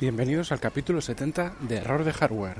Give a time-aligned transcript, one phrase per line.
[0.00, 2.56] Bienvenidos al capítulo 70 de Error de Hardware.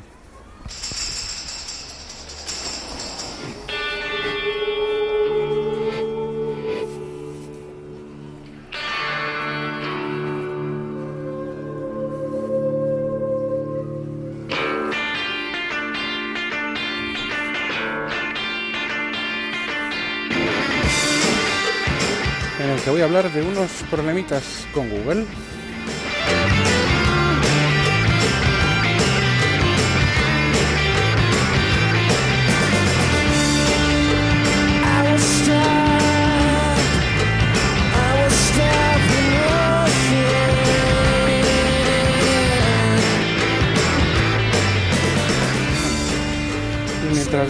[22.58, 25.24] En el que voy a hablar de unos problemitas con Google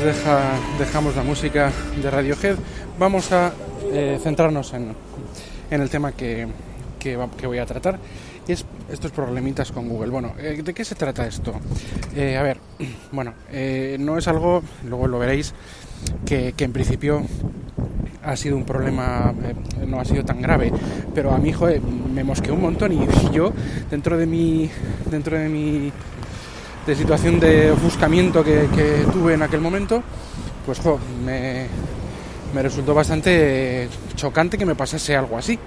[0.04, 2.56] deja, dejamos la música de Radiohead,
[2.98, 3.52] vamos a
[3.92, 4.94] eh, centrarnos en,
[5.70, 6.48] el tema que,
[7.44, 7.98] voy a tratar.
[8.48, 10.10] Y es estos problemitas con Google.
[10.10, 11.52] Bueno, eh, ¿de qué se trata esto?
[12.16, 12.58] Eh, a ver,
[13.12, 13.34] bueno,
[13.98, 15.54] no es algo, luego lo veréis,
[16.24, 17.22] que, en principio
[18.22, 19.34] ha sido un problema,
[19.86, 20.72] no ha sido tan grave,
[21.14, 21.68] pero a mi hijo
[22.12, 23.52] me mosqueó un montón y yo,
[23.90, 24.70] dentro de mi,
[25.10, 25.92] dentro de mi
[26.86, 30.02] de situación de ofuscamiento que, tuve en aquel momento,
[30.66, 30.80] pues
[31.24, 31.66] me,
[32.54, 35.58] me resultó bastante chocante que me pasase algo así.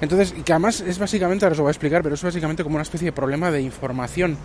[0.00, 2.76] Entonces, que además es básicamente, ahora os lo voy a explicar, pero es básicamente como
[2.76, 4.36] una especie de problema de información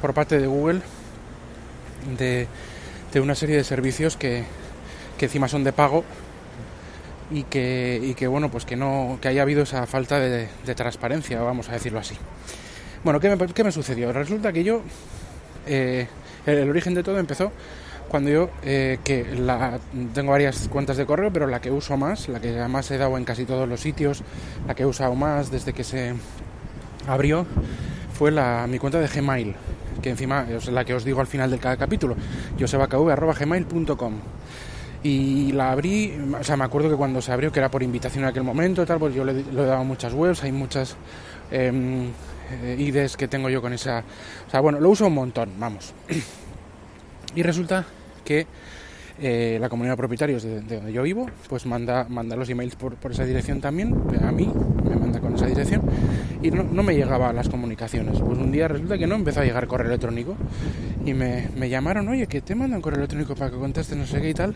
[0.00, 0.80] por parte de Google
[2.18, 2.46] de,
[3.12, 4.44] de una serie de servicios que,
[5.18, 6.04] que encima son de pago
[7.30, 11.40] y que, y que bueno, pues que no, que haya habido esa falta de, transparencia,
[11.40, 12.16] vamos a decirlo así.
[13.04, 14.12] Bueno, ¿qué qué me sucedió?
[14.12, 14.82] Resulta que yo,
[15.66, 16.06] eh,
[16.46, 17.52] el, origen de todo empezó
[18.08, 19.24] cuando yo, eh, que
[20.12, 23.16] tengo varias cuentas de correo, pero la que uso más, la que además he dado
[23.16, 24.24] en casi todos los sitios,
[24.66, 26.14] la que he usado más desde que se
[27.06, 27.46] abrió,
[28.12, 29.54] fue la, mi cuenta de Gmail,
[30.02, 32.16] que encima es la que os digo al final de cada capítulo,
[32.58, 34.14] josebakv.gmail.com
[35.02, 38.24] y la abrí, o sea, me acuerdo que cuando se abrió, que era por invitación
[38.24, 40.96] en aquel momento, tal, pues yo le, he dado muchas webs, hay muchas
[41.50, 42.08] em,
[42.62, 44.04] eh, IDs que tengo yo con esa,
[44.46, 45.94] o sea, bueno, lo uso un montón, vamos.
[47.34, 47.86] y resulta
[48.24, 48.46] que
[49.22, 52.76] eh, la comunidad de propietarios de, de donde yo vivo, pues manda, manda los emails
[52.76, 54.52] por, por esa dirección también, a mí,
[54.84, 55.82] me manda con esa dirección,
[56.42, 58.20] y no, no me llegaban las comunicaciones.
[58.20, 60.36] Pues un día resulta que no empezó a llegar correo electrónico,
[61.06, 64.20] y me, me llamaron, oye, que te mandan correo electrónico para que contestes no sé
[64.20, 64.54] qué y tal,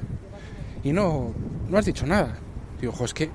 [0.84, 1.33] y no,
[1.69, 2.37] no has dicho nada.
[2.81, 3.31] Digo, ojo, es que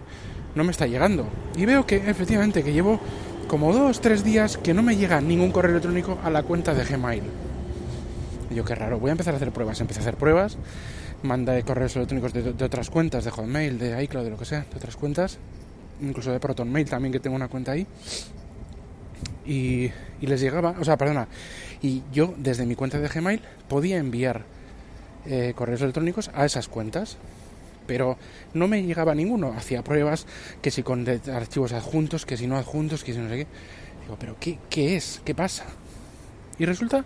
[0.56, 1.28] no me está llegando.
[1.58, 3.00] Y veo que efectivamente que llevo
[3.48, 6.86] como dos, tres días que no me llega ningún correo electrónico a la cuenta de
[6.86, 7.24] Gmail.
[8.52, 9.82] Y yo, qué raro, voy a empezar a hacer pruebas.
[9.82, 10.58] Empecé a hacer pruebas,
[11.24, 14.78] mandé correos electrónicos de, otras cuentas, de Hotmail, de iCloud, de lo que sea, de
[14.78, 15.40] otras cuentas,
[16.02, 17.88] incluso de ProtonMail también, que tengo una cuenta ahí.
[19.46, 21.28] Y, y les llegaba, o sea, perdona,
[21.82, 24.46] y yo desde mi cuenta de Gmail podía enviar
[25.26, 27.18] eh, correos electrónicos a esas cuentas,
[27.90, 28.20] pero
[28.54, 29.52] no me llegaba ninguno.
[29.58, 30.28] Hacía pruebas
[30.62, 33.48] que si con archivos adjuntos, que si no adjuntos, que si no sé qué.
[34.04, 35.24] Digo, pero ¿qué, qué es?
[35.26, 35.66] ¿Qué pasa?
[36.60, 37.04] Y resulta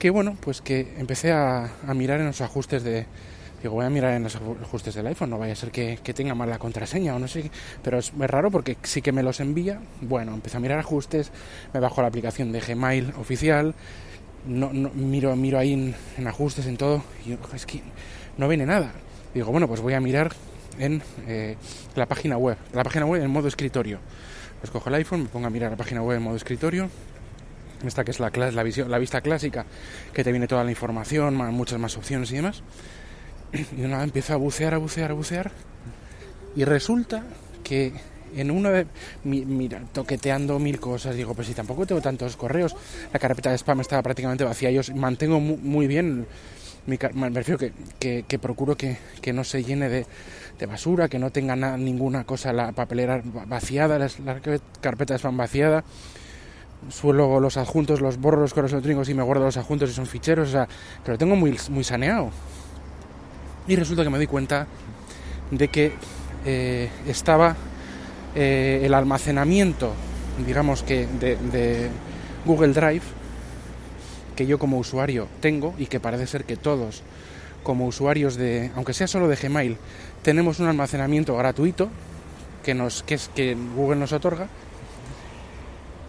[0.00, 3.06] que, bueno, pues que empecé a, mirar en los ajustes de...
[3.62, 6.12] Digo, voy a mirar en los ajustes del iPhone, no vaya a ser que, que
[6.12, 7.50] tenga mal la contraseña o no sé qué.
[7.84, 9.80] Pero es, raro porque sí que me los envía.
[10.00, 11.30] Bueno, empecé a mirar ajustes,
[11.72, 13.76] me bajo la aplicación de Gmail oficial,
[14.44, 17.82] no, no- miro, miro ahí en, en ajustes, en todo, y es que
[18.38, 18.92] no viene nada.
[19.34, 20.32] Digo, bueno, pues voy a mirar
[20.78, 21.56] en eh,
[21.94, 23.98] la página web, la página web en modo escritorio.
[24.60, 26.88] Pues cojo el iPhone, me pongo a mirar la página web en modo escritorio.
[27.84, 29.64] Esta que es la, la, visión, la vista clásica,
[30.12, 32.62] que te viene toda la información, ma- muchas más opciones y demás.
[33.76, 35.50] Y nada empiezo a bucear, a bucear, a bucear.
[36.56, 37.22] Y resulta
[37.64, 37.92] que
[38.36, 38.86] en una de.
[39.24, 42.76] mi- mira, toqueteando mil cosas, digo, pues si tampoco tengo tantos correos,
[43.12, 44.70] la carpeta de spam estaba prácticamente vacía.
[44.70, 46.26] Yo mantengo mu- muy, bien.
[46.86, 48.98] Mi, me refiero que, procuro que,
[49.32, 50.06] no se llene de,
[50.66, 54.40] basura, que no tenga na- ninguna cosa la papelera va- vaciada, la, la
[54.80, 55.84] carpeta de spam vaciada.
[56.88, 60.06] Suelo los adjuntos, los borro los correos electrónicos y me guardo los adjuntos y son
[60.06, 60.68] ficheros, o sea,
[61.04, 62.30] que lo tengo muy, saneado.
[63.68, 64.66] Y resulta que me doy cuenta
[65.50, 65.92] de que
[66.46, 67.54] eh, estaba
[68.34, 69.92] eh, el almacenamiento,
[70.46, 71.90] digamos que de
[72.46, 73.02] Google Drive,
[74.40, 77.02] que yo como usuario tengo y que parece ser que todos
[77.62, 79.76] como usuarios de, aunque sea solo de Gmail,
[80.22, 81.90] tenemos un almacenamiento gratuito
[82.64, 84.48] que nos que es que Google nos otorga.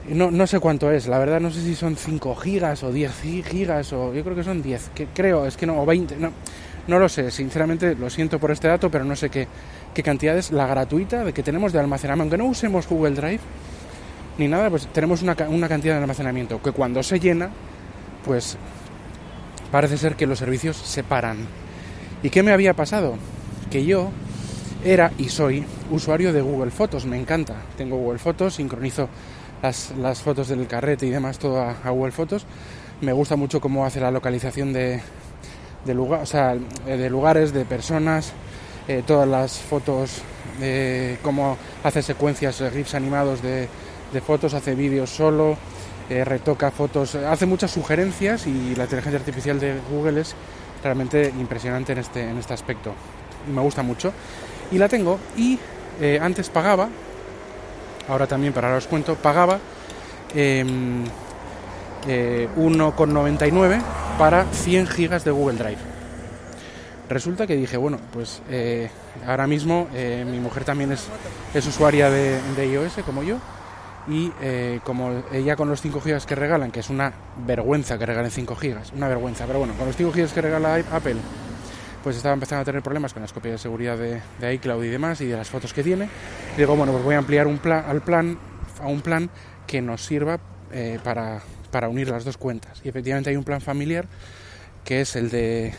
[0.07, 3.11] No, no sé cuánto es, la verdad no sé si son 5 gigas o 10
[3.49, 6.31] gigas o yo creo que son 10, que creo, es que no, o 20, no,
[6.87, 9.45] no lo sé, sinceramente lo siento por este dato, pero no sé qué,
[9.93, 12.23] qué cantidad es la gratuita de que tenemos de almacenamiento.
[12.23, 13.41] Aunque no usemos Google Drive,
[14.37, 17.49] ni nada, pues tenemos una, una cantidad de almacenamiento que cuando se llena,
[18.25, 18.57] pues
[19.71, 21.37] parece ser que los servicios se paran.
[22.23, 23.15] ¿Y qué me había pasado?
[23.69, 24.11] Que yo
[24.83, 27.55] era y soy usuario de Google Fotos, me encanta.
[27.77, 29.09] Tengo Google Fotos, sincronizo
[29.61, 32.45] las, las fotos del carrete y demás todo a, Google Fotos.
[33.01, 35.01] Me gusta mucho cómo hace la localización de,
[35.85, 38.33] de, lugar, o sea, eh, de lugares, de personas,
[38.87, 40.21] eh, todas las fotos,
[40.61, 43.67] eh, cómo hace secuencias, GIFs animados de,
[44.13, 45.57] de fotos, hace vídeos solo,
[46.11, 50.35] eh, retoca fotos, hace muchas sugerencias y la inteligencia artificial de Google es
[50.83, 52.93] realmente impresionante en este, en este aspecto.
[53.53, 54.11] Me gusta mucho.
[54.71, 55.57] Y la tengo y
[56.01, 56.89] eh, antes pagaba,
[58.09, 59.59] ahora también para os cuento, pagaba
[60.35, 61.05] em,
[62.09, 63.81] eh, 1,99
[64.17, 65.79] para 100 gigas de Google Drive.
[67.07, 68.89] Resulta que dije, bueno, pues eh,
[69.25, 69.87] ahora mismo
[70.25, 71.07] mi mujer también es,
[71.53, 73.37] es usuaria de, de iOS como yo
[74.07, 77.13] y eh, como ella con los 5 gigas que regalan, que es una
[77.45, 80.75] vergüenza que regalen 5 gigas, una vergüenza, pero bueno, con los 5 gigas que regala
[80.91, 81.17] Apple,
[82.03, 84.89] pues estaba empezando a tener problemas con las copias de seguridad de, de iCloud y
[84.89, 86.09] demás y de las fotos que tiene.
[86.57, 88.37] Digo, bueno, pues voy a ampliar un plan, al plan,
[88.81, 89.29] a un plan
[89.67, 90.39] que nos sirva
[90.71, 92.81] eh, para, para unir las dos cuentas.
[92.83, 94.07] Y efectivamente hay un plan familiar
[94.83, 95.73] que es el de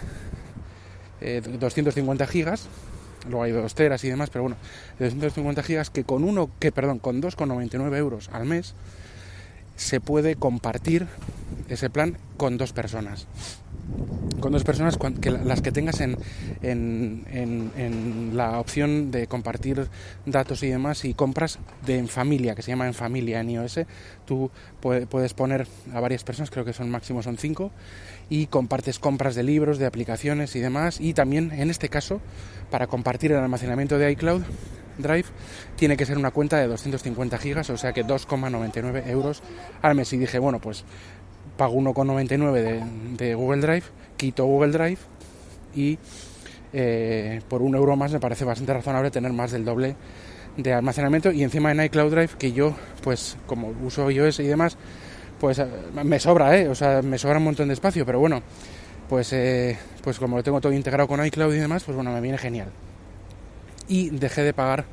[1.20, 2.68] eh, 250 gigas,
[3.28, 4.56] luego hay 2 teras y demás, pero bueno,
[4.98, 8.74] de 250 gigas que con uno, que perdón, con 2,99 euros al mes
[9.76, 11.06] se puede compartir
[11.74, 13.26] ese plan con dos personas.
[14.40, 16.16] Con dos personas que la- las que tengas en,
[16.62, 19.88] en, en- en la opción de compartir
[20.26, 23.80] datos y demás y compras de en familia, que se llama en familia en iOS,
[24.24, 24.50] tú
[24.82, 27.70] pue- puedes poner a varias personas, creo que son máximo son cinco,
[28.30, 31.00] y compartes compras de libros, de aplicaciones y demás.
[31.00, 32.20] Y también, en este caso,
[32.70, 34.42] para compartir el almacenamiento de iCloud
[34.98, 35.24] Drive,
[35.76, 39.42] tiene que ser una cuenta de 250 gigas, o sea que 2,99 euros
[39.80, 40.12] al mes.
[40.12, 40.84] Y dije, bueno, pues
[41.62, 42.82] pago 1,99 de,
[43.24, 43.84] de Google Drive,
[44.16, 44.98] quito Google Drive
[45.76, 45.96] y
[46.72, 49.94] eh, por un euro más me parece bastante razonable tener más del doble
[50.56, 52.74] de almacenamiento y encima en iCloud Drive que yo
[53.04, 54.76] pues como uso iOS y demás
[55.38, 55.68] pues eh,
[56.02, 56.66] me sobra, ¿eh?
[56.68, 58.42] O sea, me sobra un montón de espacio, pero bueno,
[59.08, 62.20] pues, eh, pues como lo tengo todo integrado con iCloud y demás, pues bueno, me
[62.20, 62.72] viene genial.
[63.86, 64.84] Y dejé de pagar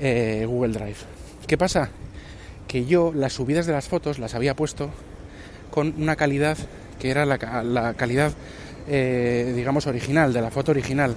[0.00, 0.98] eh, Google Drive.
[1.46, 1.90] ¿Qué pasa?
[2.66, 4.90] Que yo las subidas de las fotos las había puesto
[5.74, 6.56] con una calidad
[7.00, 8.32] que era la, ca- la calidad,
[8.86, 11.16] eh, digamos, original, de la foto original,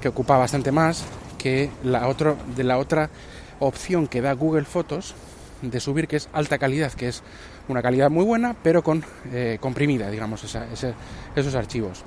[0.00, 1.02] que ocupa bastante más
[1.38, 3.10] que la, otro, de la otra
[3.58, 5.14] opción que da Google Fotos
[5.62, 7.22] de subir, que es alta calidad, que es
[7.66, 9.02] una calidad muy buena, pero con
[9.32, 12.04] eh, comprimida, digamos, esos archivos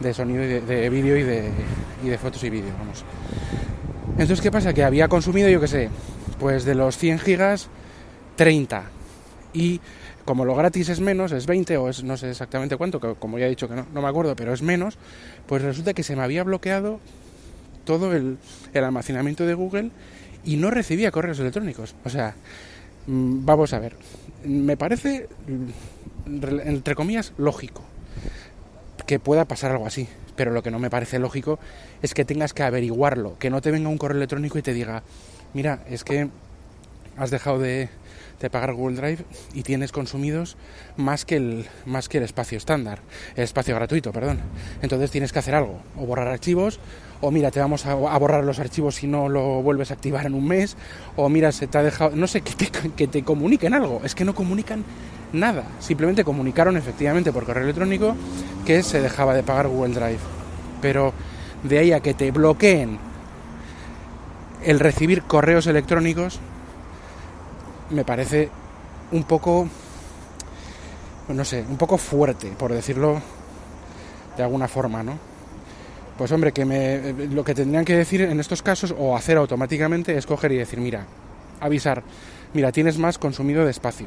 [0.00, 1.50] de sonido y de, de vídeo y de,
[2.04, 3.04] y de fotos y vídeo, vamos.
[4.12, 4.72] Entonces, ¿qué pasa?
[4.74, 5.90] Que había consumido, yo qué sé,
[6.40, 7.68] pues de los 100 gigas,
[8.36, 8.82] 30.
[9.52, 9.80] Y
[10.24, 13.46] como lo gratis es menos, es 20 o es no sé exactamente cuánto, como ya
[13.46, 14.98] he dicho que no, no me acuerdo, pero es menos,
[15.46, 17.00] pues resulta que se me había bloqueado
[17.84, 18.38] todo el,
[18.74, 19.90] el almacenamiento de Google
[20.44, 21.94] y no recibía correos electrónicos.
[22.04, 22.34] O sea,
[23.06, 23.96] mm, vamos a ver,
[24.44, 27.82] me parece, mm, entre comillas, lógico
[29.08, 30.06] que pueda pasar algo así.
[30.36, 31.58] Pero lo que no me parece lógico
[32.00, 35.02] es que tengas que averiguarlo, que no te venga un correo electrónico y te diga,
[35.54, 36.28] mira, es que
[37.18, 37.88] has dejado de,
[38.40, 39.24] de pagar Google Drive
[39.54, 40.56] y tienes consumidos
[40.96, 43.00] más que el más que el espacio estándar,
[43.36, 44.40] el espacio gratuito, perdón.
[44.82, 46.78] Entonces tienes que hacer algo, o borrar archivos,
[47.20, 50.34] o mira, te vamos a, borrar los archivos si no lo vuelves a activar en
[50.34, 50.76] un mes,
[51.16, 54.00] o mira, se te ha dejado, no sé, que te, que te comuniquen algo.
[54.04, 54.84] Es que no comunican
[55.32, 58.14] nada, simplemente comunicaron efectivamente por correo electrónico
[58.64, 60.20] que se dejaba de pagar Google Drive.
[60.80, 61.12] Pero
[61.64, 62.98] de ahí a que te bloqueen
[64.64, 66.40] el recibir correos electrónicos
[67.90, 68.48] me parece
[69.12, 69.66] un poco
[71.28, 73.20] no sé, un poco fuerte, por decirlo
[74.36, 75.12] de alguna forma, ¿no?
[76.16, 80.16] Pues hombre, que me, lo que tendrían que decir en estos casos o hacer automáticamente
[80.16, 81.04] es coger y decir, mira,
[81.60, 82.02] avisar,
[82.54, 84.06] mira, tienes más consumido de espacio.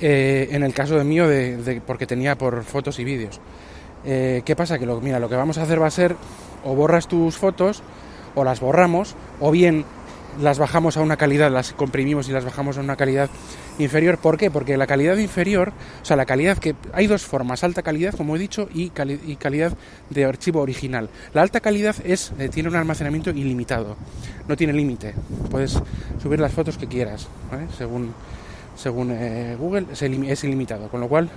[0.00, 3.38] Eh, en el caso de mío, de, de- porque tenía por fotos y vídeos.
[4.04, 4.78] Eh, ¿Qué pasa?
[4.78, 6.16] Que lo, mira, lo que vamos a hacer va a ser
[6.64, 7.82] o borras tus fotos
[8.34, 9.84] o las borramos o bien
[10.40, 13.28] las bajamos a una calidad, las comprimimos y las bajamos a una calidad
[13.78, 14.18] inferior.
[14.18, 14.50] ¿Por qué?
[14.50, 15.72] Porque la calidad inferior,
[16.02, 18.92] o sea, la calidad que hay dos formas, alta calidad, como he dicho, y,
[19.26, 19.72] y calidad
[20.10, 21.08] de archivo original.
[21.34, 23.96] La alta calidad es eh, tiene un almacenamiento ilimitado,
[24.46, 25.14] no tiene límite.
[25.50, 25.78] Puedes
[26.22, 27.66] subir las fotos que quieras, ¿vale?
[27.76, 28.14] según
[28.76, 31.28] según eh, Google es, ilim- es ilimitado, con lo cual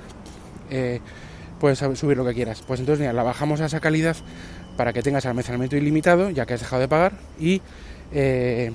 [0.70, 1.02] eh,
[1.60, 2.64] puedes sub- subir lo que quieras.
[2.66, 4.16] Pues entonces mira, la bajamos a esa calidad
[4.78, 7.62] para que tengas almacenamiento ilimitado, ya que has dejado de pagar, y,
[8.14, 8.72] eh,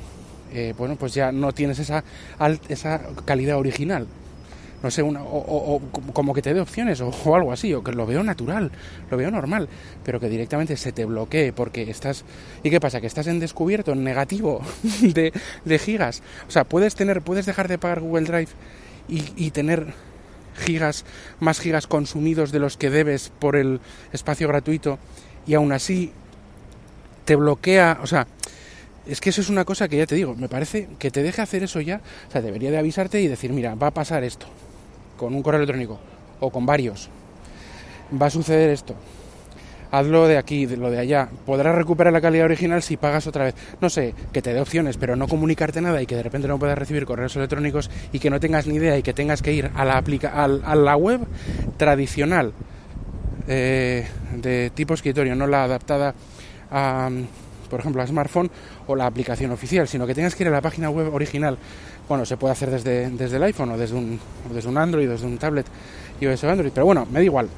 [0.53, 2.05] eh, bueno, pues ya no tienes esa,
[2.69, 4.07] esa calidad original.
[4.83, 5.81] No sé, una, o,
[6.13, 8.71] como que te dé opciones o, o algo así, o que lo veo natural,
[9.11, 9.69] lo veo normal,
[10.05, 12.25] pero que directamente se te bloquee porque estás...
[12.63, 13.01] ¿Y qué pasa?
[13.01, 14.63] Que estás en descubierto, en negativo
[15.01, 15.33] de,
[15.65, 16.23] de gigas.
[16.47, 18.51] O sea, puedes tener, puedes dejar de pagar Google Drive
[19.09, 19.95] y, y tener
[20.59, 21.05] gigas,
[21.41, 23.81] más gigas consumidos de los que debes por el
[24.13, 24.99] espacio gratuito
[25.47, 26.13] y aún así
[27.25, 28.27] te bloquea, o sea,
[29.09, 31.41] es que eso es una cosa que ya te digo, me parece que te deje
[31.41, 34.47] hacer eso ya, o sea, debería de avisarte y decir, mira, va a pasar esto
[35.17, 35.99] con un correo electrónico
[36.41, 37.09] o con varios,
[38.21, 38.95] va a suceder esto,
[39.91, 43.45] hazlo de aquí, de lo de allá, podrás recuperar la calidad original si pagas otra
[43.45, 46.47] vez, no sé, que te dé opciones, pero no comunicarte nada y que de repente
[46.47, 49.55] no puedas recibir correos electrónicos y que no tengas ni idea y que tengas que
[49.55, 51.21] ir a la, aplica a la web
[51.79, 52.53] tradicional
[53.49, 56.15] eh, de tipo escritorio, no la adaptada
[56.71, 57.09] a,
[57.69, 58.51] por ejemplo, a smartphone
[58.87, 61.59] o la aplicación oficial, sino que tengas que ir a la página web original.
[62.09, 64.19] Bueno, se puede hacer desde, desde el iPhone o desde un,
[64.51, 65.67] o desde un Android, desde un tablet
[66.21, 67.49] iOS o Android, pero bueno, me da igual.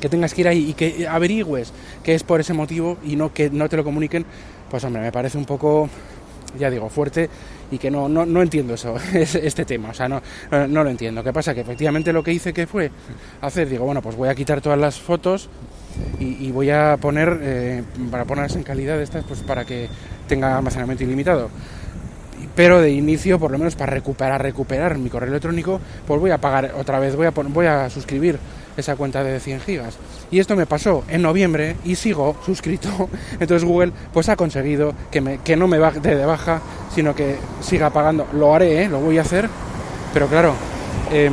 [0.00, 1.72] Que tengas que ir ahí y que averigües
[2.02, 4.24] que es por ese motivo y no que no te lo comuniquen,
[4.70, 5.88] pues hombre, me parece un poco,
[6.58, 7.28] ya digo, fuerte
[7.70, 11.22] y que no, no, no entiendo eso, este tema, o sea, no, no lo entiendo.
[11.22, 11.54] ¿Qué pasa?
[11.54, 12.90] Que efectivamente lo que hice que fue
[13.42, 15.48] hacer, digo, bueno, pues voy a quitar todas las fotos
[16.18, 19.88] y, voy a poner, eh, para ponerlas en calidad estas, pues para que
[20.28, 21.50] tenga almacenamiento ilimitado.
[22.54, 26.38] Pero de inicio, por lo menos para recuperar, recuperar mi correo electrónico, pues voy a
[26.38, 28.38] pagar otra vez, voy a, voy a suscribir
[28.76, 29.98] esa cuenta de 100 gigas.
[30.30, 33.08] Y esto me pasó en noviembre y sigo suscrito.
[33.40, 36.60] Entonces Google pues ha conseguido que, me, que no me baje de baja,
[36.94, 38.26] sino que siga pagando.
[38.32, 38.88] Lo haré, ¿eh?
[38.88, 39.48] lo voy a hacer,
[40.12, 40.54] pero claro,
[41.12, 41.32] em,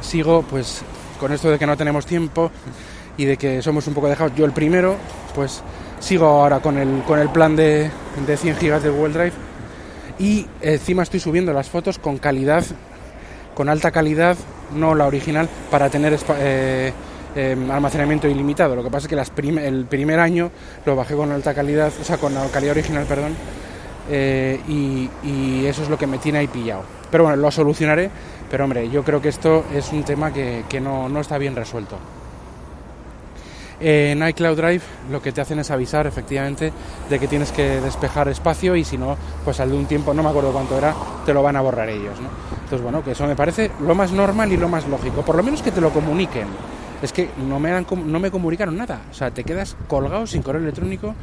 [0.00, 0.82] sigo pues
[1.18, 2.50] con esto de que no tenemos tiempo
[3.18, 4.34] y de que somos un poco dejados.
[4.34, 4.96] Yo el primero,
[5.34, 5.62] pues
[6.00, 7.90] sigo ahora con el, con el plan de,
[8.26, 9.32] de 100 gigas de Google Drive
[10.18, 12.64] y encima estoy subiendo las fotos con calidad,
[13.54, 14.36] con alta calidad,
[14.74, 16.92] no la original, para tener eh,
[17.36, 18.74] eh, almacenamiento ilimitado.
[18.74, 20.50] Lo que pasa es que el primer año
[20.86, 23.34] lo bajé con alta calidad, o sea, con la calidad original, perdón,
[24.10, 26.82] eh, y, y eso es lo que me tiene ahí pillado.
[27.10, 28.10] Pero bueno, lo solucionaré,
[28.50, 31.56] pero hombre, yo creo que esto es un tema que, que no, no está bien
[31.56, 31.96] resuelto.
[33.80, 36.72] En iCloud Drive lo que te hacen es avisar efectivamente
[37.08, 40.22] de que tienes que despejar espacio y si no, pues al de un tiempo, no
[40.22, 40.94] me acuerdo cuánto era,
[41.24, 42.20] te lo van a borrar ellos.
[42.20, 42.28] ¿no?
[42.54, 45.22] Entonces, bueno, que eso me parece lo más normal y lo más lógico.
[45.22, 46.48] Por lo menos que te lo comuniquen.
[47.02, 49.02] Es que no me, han no me comunicaron nada.
[49.10, 51.14] O sea, te quedas colgado sin correo electrónico.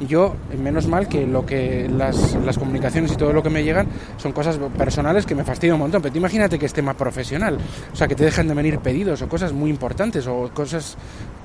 [0.00, 3.64] Y yo, menos mal que lo que las, las comunicaciones y todo lo que me
[3.64, 6.02] llegan son cosas personales que me fastidian un montón.
[6.02, 7.58] Pero tú imagínate que es tema profesional.
[7.92, 10.96] O sea, que te dejan de venir pedidos o cosas muy importantes o cosas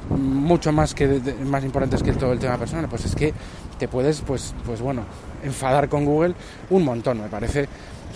[0.10, 3.34] mucho más que más importantes que todo el tema personal pues es que
[3.78, 5.04] te puedes pues pues bueno
[5.44, 6.34] enfadar con Google
[6.70, 7.68] un montón me parece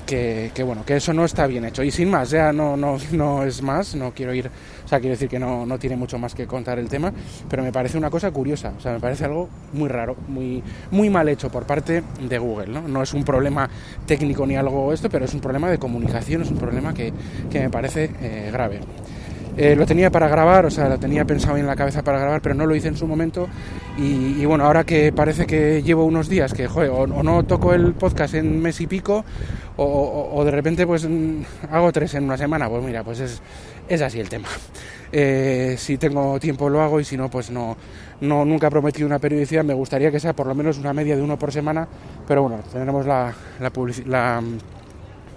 [0.06, 1.84] que, bueno que eso no está bien hecho.
[1.84, 4.50] Y sin más ya no no no es más no quiero ir
[4.84, 7.12] o sea quiero decir que no, no tiene mucho más que contar el tema
[7.50, 11.10] pero me parece una cosa curiosa o sea me parece algo muy raro muy muy
[11.10, 13.70] mal hecho por parte de Google no no es un problema
[14.06, 17.14] técnico ni algo esto pero es un problema de comunicación es un problema que,
[17.50, 18.82] que me parece eh, grave
[19.56, 22.42] eh, lo tenía para grabar, o sea, lo tenía pensado en la cabeza para grabar,
[22.42, 23.48] pero no lo hice en su momento.
[23.98, 27.94] Y, bueno, ahora que parece que llevo unos días que, joder, o, no toco el
[27.94, 29.24] podcast en mes y pico,
[29.78, 31.42] o, de repente pues mm,
[31.72, 33.42] hago tres en una semana, pues mira, pues es,
[33.88, 34.48] es así el tema.
[35.16, 37.78] Eh, si tengo tiempo lo hago y si no, pues no,
[38.22, 39.64] no, nunca he prometido una periodicidad.
[39.64, 41.88] Me gustaría que sea por lo menos una media de uno por semana,
[42.28, 43.72] pero bueno, tendremos la, la,
[44.08, 44.42] la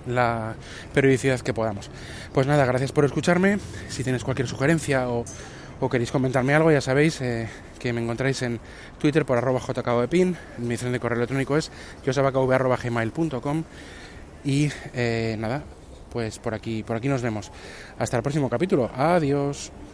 [0.06, 0.54] la
[0.94, 1.90] periodicidad que podamos.
[2.32, 3.58] Pues nada, gracias por escucharme.
[3.88, 5.24] Si tenéis cualquier sugerencia o,
[5.90, 7.48] queréis comentarme algo, ya sabéis eh,
[7.78, 8.60] que me encontráis en
[8.98, 10.36] Twitter por arroba jkbpin.
[10.58, 11.70] Mi dirección de correo electrónico es
[12.04, 13.64] josabakv.gmail.com
[14.44, 15.62] y eh, nada,
[16.12, 17.50] pues por aquí, por aquí nos vemos.
[17.98, 18.90] Hasta el próximo capítulo.
[18.94, 19.72] Adiós.